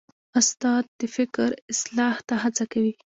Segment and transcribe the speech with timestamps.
[0.39, 2.93] استاد د فکر اصلاح ته هڅه کوي.